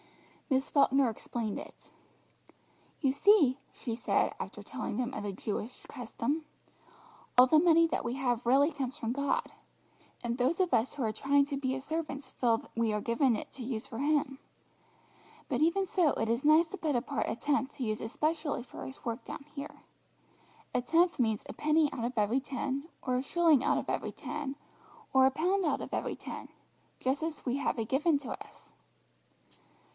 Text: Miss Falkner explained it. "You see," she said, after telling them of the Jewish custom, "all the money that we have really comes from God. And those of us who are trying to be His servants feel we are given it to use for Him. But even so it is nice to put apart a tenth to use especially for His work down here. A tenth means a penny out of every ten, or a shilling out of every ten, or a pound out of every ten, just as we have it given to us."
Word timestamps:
Miss 0.49 0.69
Falkner 0.69 1.09
explained 1.11 1.59
it. 1.59 1.91
"You 3.01 3.13
see," 3.13 3.59
she 3.71 3.95
said, 3.95 4.33
after 4.39 4.61
telling 4.63 4.97
them 4.97 5.13
of 5.13 5.23
the 5.23 5.31
Jewish 5.31 5.83
custom, 5.83 6.43
"all 7.37 7.45
the 7.47 7.59
money 7.59 7.87
that 7.87 8.03
we 8.03 8.15
have 8.15 8.45
really 8.47 8.71
comes 8.71 8.97
from 8.97 9.13
God. 9.13 9.53
And 10.23 10.37
those 10.37 10.59
of 10.59 10.73
us 10.73 10.95
who 10.95 11.03
are 11.03 11.13
trying 11.13 11.45
to 11.45 11.55
be 11.55 11.69
His 11.71 11.85
servants 11.85 12.31
feel 12.31 12.63
we 12.75 12.91
are 12.91 12.99
given 12.99 13.35
it 13.35 13.51
to 13.53 13.63
use 13.63 13.85
for 13.87 13.99
Him. 13.99 14.39
But 15.47 15.61
even 15.61 15.85
so 15.85 16.09
it 16.15 16.27
is 16.29 16.43
nice 16.43 16.67
to 16.69 16.77
put 16.77 16.95
apart 16.97 17.27
a 17.29 17.35
tenth 17.35 17.77
to 17.77 17.83
use 17.83 18.01
especially 18.01 18.63
for 18.63 18.85
His 18.85 19.05
work 19.05 19.23
down 19.23 19.45
here. 19.55 19.83
A 20.73 20.81
tenth 20.81 21.17
means 21.19 21.45
a 21.47 21.53
penny 21.53 21.93
out 21.93 22.03
of 22.03 22.17
every 22.17 22.39
ten, 22.41 22.89
or 23.03 23.15
a 23.17 23.21
shilling 23.23 23.63
out 23.63 23.77
of 23.77 23.87
every 23.87 24.11
ten, 24.11 24.55
or 25.13 25.27
a 25.27 25.31
pound 25.31 25.63
out 25.63 25.79
of 25.79 25.93
every 25.93 26.15
ten, 26.15 26.49
just 26.99 27.21
as 27.23 27.45
we 27.45 27.57
have 27.57 27.77
it 27.79 27.87
given 27.87 28.17
to 28.17 28.31
us." 28.43 28.73